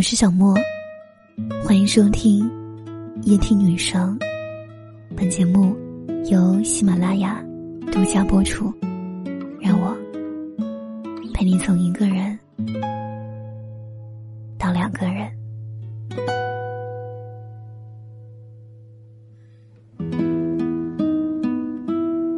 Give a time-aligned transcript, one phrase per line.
[0.00, 0.54] 我是小莫，
[1.62, 2.50] 欢迎收听
[3.24, 4.18] 夜听女生。
[5.14, 5.76] 本节目
[6.30, 7.44] 由喜马拉雅
[7.92, 8.72] 独家播出。
[9.60, 9.94] 让我
[11.34, 12.38] 陪你从一个人
[14.56, 15.30] 到两个人。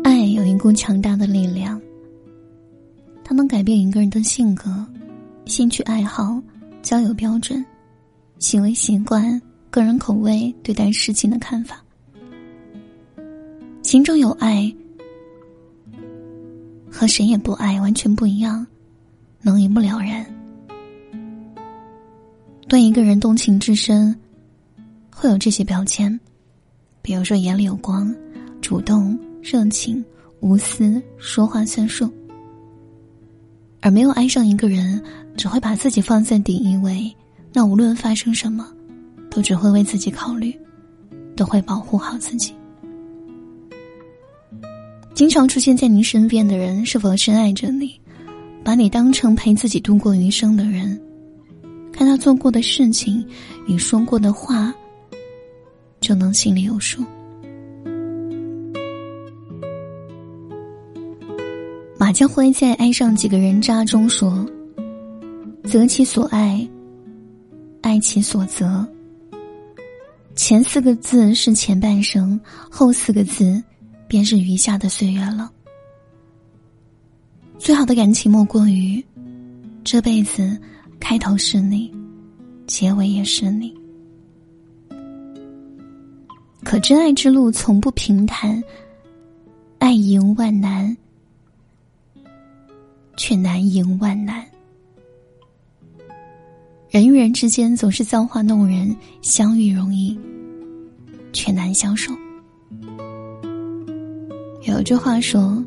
[0.02, 1.80] 爱有一股强大的力量，
[3.22, 4.84] 它能改变一个人的性格、
[5.44, 6.42] 兴趣爱好。
[6.82, 7.64] 交友标准、
[8.40, 9.40] 行为习惯、
[9.70, 11.82] 个人口味、对待事情的看法，
[13.82, 14.70] 心中有爱
[16.90, 18.66] 和谁也不爱完全不一样，
[19.40, 20.26] 能一目了然。
[22.68, 24.14] 对一个人动情至深，
[25.14, 26.18] 会有这些标签，
[27.00, 28.12] 比如说眼里有光、
[28.60, 30.04] 主动、热情、
[30.40, 32.12] 无私、说话算数。
[33.82, 35.02] 而没有爱上一个人，
[35.36, 37.14] 只会把自己放在第一位，
[37.52, 38.66] 那无论发生什么，
[39.28, 40.56] 都只会为自己考虑，
[41.36, 42.54] 都会保护好自己。
[45.14, 48.00] 经常出现在你身边的人，是否深爱着你，
[48.64, 50.98] 把你当成陪自己度过余生的人？
[51.92, 53.24] 看他做过的事情
[53.66, 54.72] 与说过的话，
[56.00, 57.04] 就能心里有数。
[62.02, 64.44] 马家辉在《爱上几个人渣》中说
[65.62, 66.68] ：“择其所爱，
[67.80, 68.84] 爱其所择。
[70.34, 73.62] 前四个字是前半生，后四个字
[74.08, 75.48] 便是余下的岁月了。
[77.56, 79.00] 最好的感情莫过于
[79.84, 80.60] 这辈子
[80.98, 81.88] 开头是你，
[82.66, 83.72] 结尾也是你。
[86.64, 88.60] 可真爱之路从不平坦，
[89.78, 90.94] 爱迎万难。”
[93.16, 94.44] 却难迎万难。
[96.90, 100.18] 人与人之间总是造化弄人，相遇容易，
[101.32, 102.12] 却难相守。
[104.66, 105.64] 有句话说：“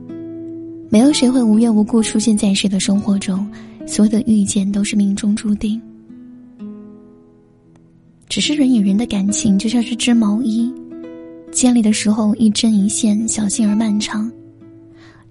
[0.90, 3.50] 没有谁会无缘无故出现在谁的生活中，
[3.88, 5.82] 所有的遇见都是命中注定。”
[8.30, 10.74] 只是人与人的感情就像是织毛衣，
[11.52, 14.32] 建立的时候一针一线，小心而漫长。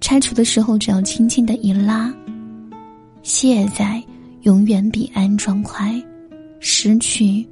[0.04, 2.15] 拆除的时候，只要轻轻的一拉，
[3.22, 4.04] 卸载
[4.42, 5.98] 永远比安装快，
[6.60, 7.48] 失去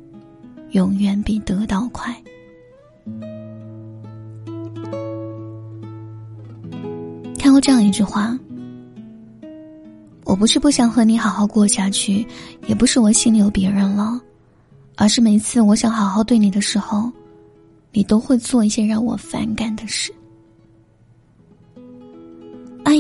[0.73, 2.15] 永远比得到快。
[7.39, 8.39] 看过这样一句话
[10.25, 12.27] ：“我不是不想和你好好过下去，
[12.67, 14.21] 也不是我心里有别人了，
[14.97, 17.11] 而是每次我想好好对你的时候，
[17.93, 20.13] 你都会做一些让我反感的事。”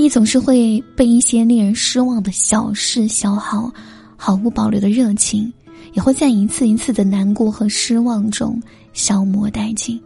[0.03, 3.73] 你总是会被一些令人失望的小事消耗，
[4.17, 5.53] 毫无保留的热情
[5.93, 8.61] 也会在一次一次的难过和失望中
[8.93, 10.03] 消磨殆尽。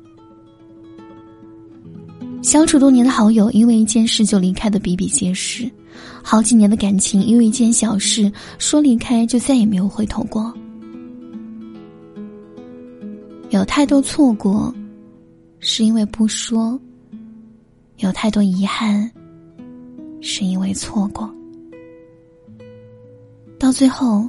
[2.42, 5.66] 相处多年的好友，因为一件事就离开的比比皆是；
[6.22, 10.52] 好几年的感情，因为一件小事说离开就再也没有回头过。
[13.48, 14.74] 有太多错过，
[15.58, 16.78] 是因为不说；
[17.96, 19.10] 有太多遗憾。
[20.28, 21.32] 是因为错过，
[23.60, 24.28] 到最后，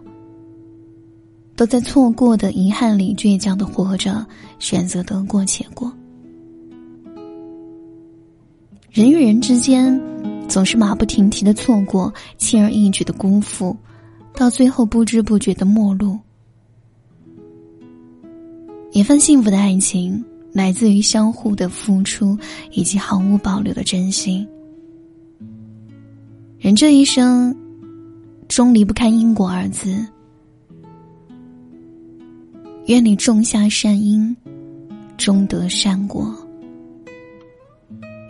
[1.56, 4.24] 都在错过的遗憾里倔强的活着，
[4.60, 5.92] 选择得过且过。
[8.92, 10.00] 人与人之间，
[10.48, 13.76] 总是马不停蹄的错过，轻而易举的辜负，
[14.36, 16.16] 到最后不知不觉的陌路。
[18.92, 22.38] 一份幸福的爱情，来自于相互的付出
[22.72, 24.48] 以及毫无保留的真心。
[26.60, 27.56] 人这一生，
[28.48, 30.04] 终离不开因果二字。
[32.88, 34.36] 愿你种下善因，
[35.18, 36.36] 终得善果。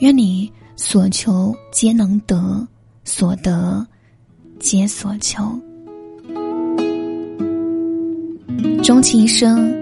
[0.01, 2.67] 愿你所求皆能得，
[3.05, 3.87] 所得
[4.59, 5.43] 皆所求。
[8.83, 9.73] 终其一生，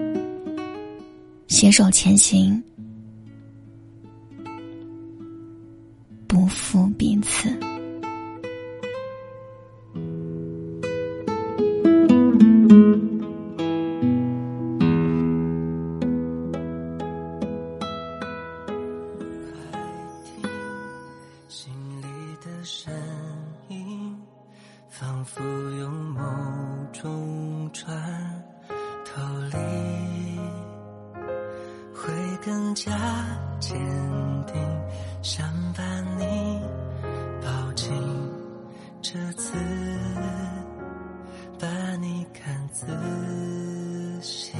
[1.48, 2.62] 携手前行，
[6.28, 7.50] 不负彼此。
[22.68, 22.92] 身
[23.68, 24.20] 影
[24.88, 25.40] 仿佛
[25.78, 26.20] 有某
[26.92, 27.96] 种穿
[29.04, 29.22] 透
[29.52, 29.56] 力，
[31.94, 32.12] 会
[32.44, 32.90] 更加
[33.60, 33.78] 坚
[34.46, 34.60] 定，
[35.22, 35.84] 想把
[36.18, 36.60] 你
[37.40, 37.92] 抱紧，
[39.00, 39.52] 这次
[41.60, 41.68] 把
[42.00, 42.84] 你看仔
[44.20, 44.56] 细。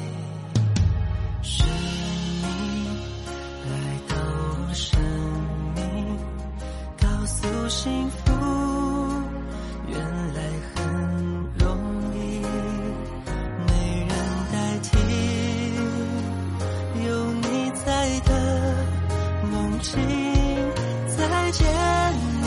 [7.76, 8.32] 幸福
[9.86, 9.98] 原
[10.34, 10.40] 来
[10.74, 10.82] 很
[11.58, 11.66] 容
[12.14, 12.16] 易，
[13.66, 13.70] 没
[14.08, 14.10] 人
[14.50, 14.88] 代替，
[17.06, 17.86] 有你在
[18.20, 18.30] 的
[19.52, 19.92] 梦境，
[21.18, 21.66] 再见
[22.42, 22.46] 你，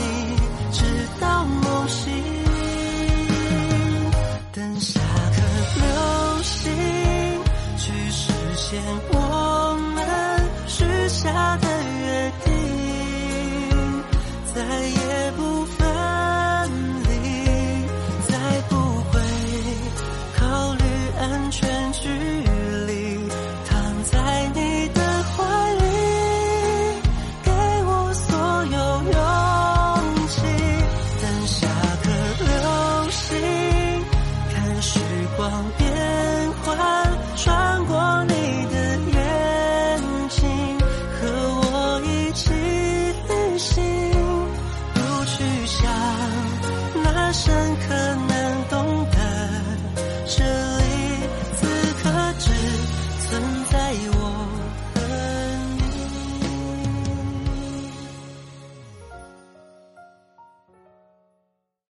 [0.71, 0.83] 直
[1.21, 2.11] 到梦醒，
[4.51, 5.37] 等下颗
[5.79, 5.85] 流
[6.41, 6.65] 星
[7.77, 8.81] 去实现
[9.13, 9.15] 我
[9.93, 9.97] 们
[10.65, 11.67] 许下的
[12.01, 12.49] 约定，
[14.55, 15.08] 再也